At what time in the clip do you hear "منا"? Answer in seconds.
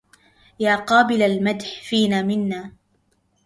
2.21-2.71